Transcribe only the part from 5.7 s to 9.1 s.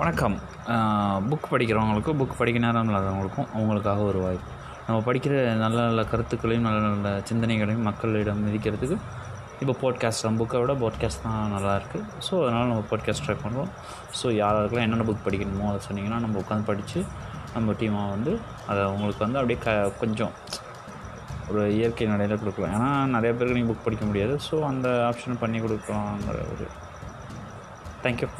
நல்ல கருத்துக்களையும் நல்ல நல்ல சிந்தனைகளையும் மக்களிடம் மிதிக்கிறதுக்கு